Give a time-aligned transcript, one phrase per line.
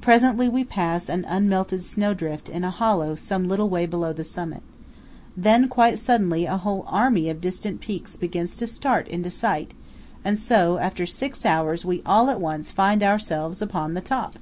[0.00, 4.60] Presently we pass an unmelted snowdrift in a hollow some little way below the summit.
[5.36, 9.70] Then, quite suddenly, a whole army of distant peaks begins to start into sight;
[10.24, 14.36] and so, after six hours, we all at once find ourselves upon the top!